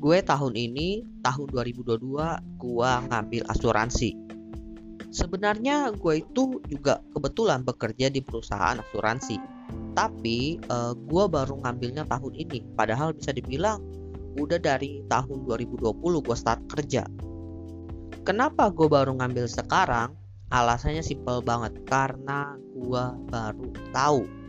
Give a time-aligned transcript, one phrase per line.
[0.00, 2.00] gue tahun ini tahun 2022
[2.56, 4.16] gue ngambil asuransi.
[5.12, 9.36] Sebenarnya gue itu juga kebetulan bekerja di perusahaan asuransi.
[9.92, 12.64] Tapi uh, gue baru ngambilnya tahun ini.
[12.72, 13.84] Padahal bisa dibilang
[14.40, 17.04] udah dari tahun 2020 gue start kerja.
[18.24, 20.16] Kenapa gue baru ngambil sekarang?
[20.48, 21.76] Alasannya simple banget.
[21.84, 24.39] Karena gue baru tahu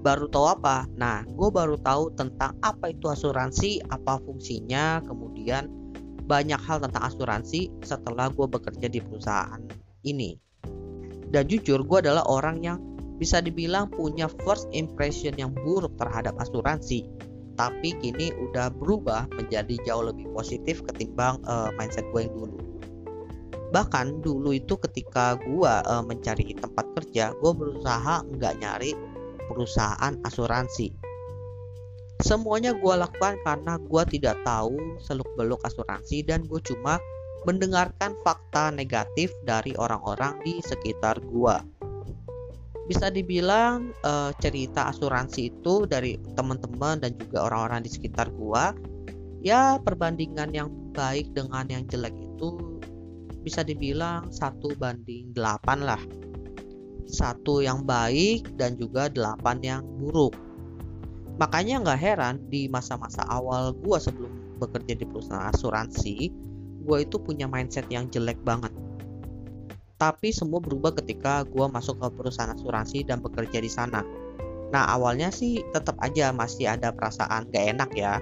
[0.00, 0.88] baru tahu apa?
[0.96, 5.68] Nah, gue baru tahu tentang apa itu asuransi, apa fungsinya, kemudian
[6.24, 9.60] banyak hal tentang asuransi setelah gue bekerja di perusahaan
[10.08, 10.40] ini.
[11.30, 12.78] Dan jujur, gue adalah orang yang
[13.20, 17.04] bisa dibilang punya first impression yang buruk terhadap asuransi.
[17.60, 22.56] Tapi kini udah berubah menjadi jauh lebih positif ketimbang uh, mindset gue yang dulu.
[23.70, 28.96] Bahkan dulu itu ketika gue uh, mencari tempat kerja, gue berusaha nggak nyari
[29.50, 30.94] perusahaan asuransi.
[32.22, 37.02] Semuanya gue lakukan karena gue tidak tahu seluk-beluk asuransi dan gue cuma
[37.48, 41.56] mendengarkan fakta negatif dari orang-orang di sekitar gue.
[42.86, 48.64] Bisa dibilang uh, cerita asuransi itu dari teman-teman dan juga orang-orang di sekitar gue,
[49.40, 52.60] ya perbandingan yang baik dengan yang jelek itu
[53.40, 56.00] bisa dibilang satu banding 8 lah
[57.10, 60.34] satu yang baik dan juga delapan yang buruk.
[61.36, 66.30] Makanya nggak heran di masa-masa awal gue sebelum bekerja di perusahaan asuransi,
[66.84, 68.72] gue itu punya mindset yang jelek banget.
[70.00, 74.00] Tapi semua berubah ketika gue masuk ke perusahaan asuransi dan bekerja di sana.
[74.70, 78.20] Nah awalnya sih tetap aja masih ada perasaan gak enak ya.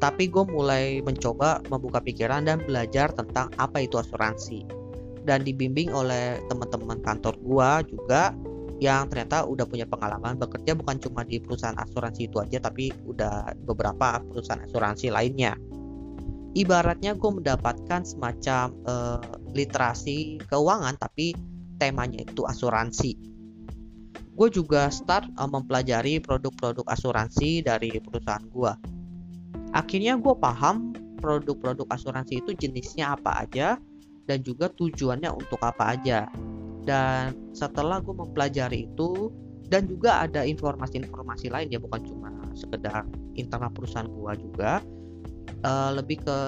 [0.00, 4.79] Tapi gue mulai mencoba membuka pikiran dan belajar tentang apa itu asuransi
[5.24, 8.32] dan dibimbing oleh teman-teman kantor gua juga
[8.80, 13.52] yang ternyata udah punya pengalaman bekerja bukan cuma di perusahaan asuransi itu aja tapi udah
[13.68, 15.52] beberapa perusahaan asuransi lainnya.
[16.56, 19.20] Ibaratnya gue mendapatkan semacam uh,
[19.52, 21.36] literasi keuangan tapi
[21.76, 23.14] temanya itu asuransi.
[24.32, 28.72] Gue juga start uh, mempelajari produk-produk asuransi dari perusahaan gue
[29.70, 33.78] akhirnya gue paham produk-produk asuransi itu jenisnya apa aja
[34.30, 36.30] dan juga tujuannya untuk apa aja.
[36.86, 39.34] Dan setelah gue mempelajari itu
[39.66, 44.82] dan juga ada informasi-informasi lain ya bukan cuma sekedar internal perusahaan gue juga
[45.62, 46.38] uh, lebih ke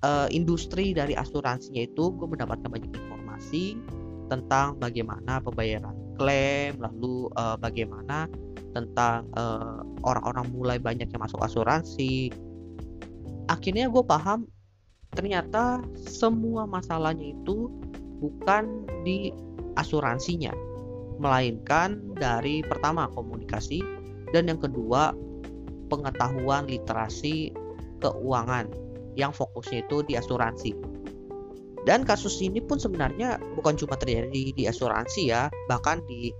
[0.00, 3.76] uh, industri dari asuransinya itu gue mendapatkan banyak informasi
[4.32, 8.30] tentang bagaimana pembayaran klaim lalu uh, bagaimana
[8.72, 9.30] tentang
[10.02, 12.34] orang-orang uh, mulai banyak yang masuk asuransi.
[13.46, 14.50] Akhirnya gue paham
[15.14, 17.70] ternyata semua masalahnya itu
[18.20, 19.30] bukan di
[19.78, 20.54] asuransinya
[21.18, 23.80] melainkan dari pertama komunikasi
[24.34, 25.14] dan yang kedua
[25.86, 27.54] pengetahuan literasi
[28.02, 28.66] keuangan
[29.14, 30.74] yang fokusnya itu di asuransi.
[31.84, 36.32] Dan kasus ini pun sebenarnya bukan cuma terjadi di asuransi ya, bahkan di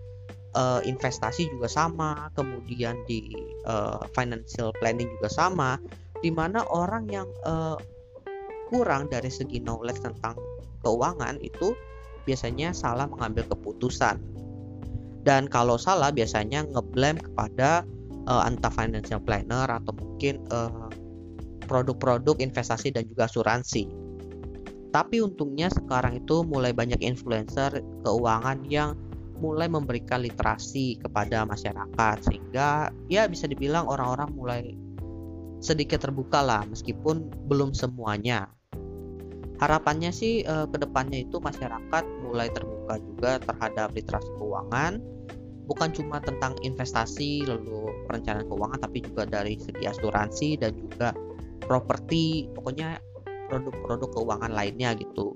[0.57, 3.29] uh, investasi juga sama, kemudian di
[3.69, 5.77] uh, financial planning juga sama,
[6.25, 7.77] di mana orang yang uh,
[8.75, 10.35] kurang dari segi knowledge tentang
[10.83, 11.79] keuangan itu
[12.27, 14.19] biasanya salah mengambil keputusan.
[15.23, 17.87] Dan kalau salah biasanya ngeblame kepada
[18.27, 20.89] uh, entah financial planner atau mungkin eh,
[21.65, 23.89] produk-produk investasi dan juga asuransi.
[24.93, 28.95] Tapi untungnya sekarang itu mulai banyak influencer keuangan yang
[29.43, 34.63] mulai memberikan literasi kepada masyarakat sehingga ya bisa dibilang orang-orang mulai
[35.59, 38.47] sedikit terbuka lah meskipun belum semuanya
[39.63, 44.99] harapannya sih eh, ke depannya itu masyarakat mulai terbuka juga terhadap literasi keuangan.
[45.65, 51.17] Bukan cuma tentang investasi lalu perencanaan keuangan tapi juga dari segi asuransi dan juga
[51.65, 53.01] properti pokoknya
[53.49, 55.33] produk-produk keuangan lainnya gitu.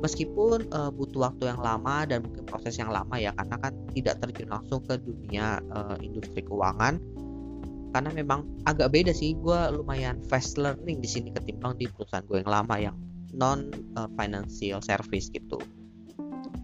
[0.00, 4.16] Meskipun uh, butuh waktu yang lama dan mungkin proses yang lama ya karena kan tidak
[4.24, 6.98] terjun langsung ke dunia uh, industri keuangan.
[7.90, 12.42] Karena memang agak beda sih gue lumayan fast learning di sini ketimbang di perusahaan gue
[12.42, 12.96] yang lama yang
[13.34, 15.58] non uh, financial service gitu.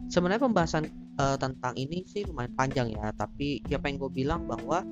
[0.07, 0.87] Sebenarnya pembahasan
[1.19, 4.87] uh, tentang ini sih lumayan panjang ya, tapi ya pengen gue bilang bahwa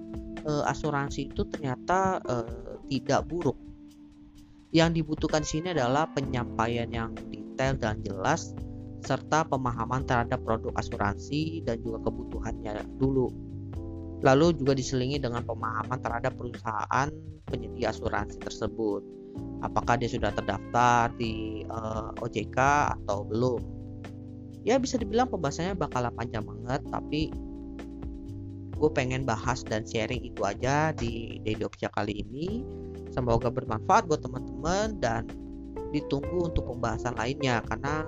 [0.46, 3.56] uh, asuransi itu ternyata uh, tidak buruk.
[4.74, 8.50] Yang dibutuhkan di sini adalah penyampaian yang detail dan jelas
[9.06, 13.30] serta pemahaman terhadap produk asuransi dan juga kebutuhannya dulu.
[14.24, 17.12] Lalu juga diselingi dengan pemahaman terhadap perusahaan
[17.44, 19.04] penyedia asuransi tersebut
[19.64, 22.58] apakah dia sudah terdaftar di eh, uh, OJK
[23.00, 23.60] atau belum.
[24.64, 27.28] Ya bisa dibilang pembahasannya bakalan panjang banget, tapi
[28.74, 32.64] gue pengen bahas dan sharing itu aja di Daily kali ini.
[33.12, 35.28] Semoga bermanfaat buat teman-teman dan
[35.94, 38.02] ditunggu untuk pembahasan lainnya karena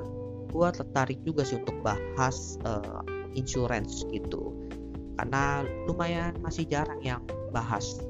[0.51, 3.05] gue tertarik juga sih untuk bahas uh,
[3.39, 4.51] insurance gitu
[5.17, 7.23] karena lumayan masih jarang yang
[7.55, 8.01] bahas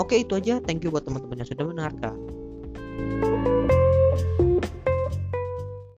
[0.00, 0.64] Oke, itu aja.
[0.64, 2.16] Thank you buat teman-teman yang sudah mendengarkan.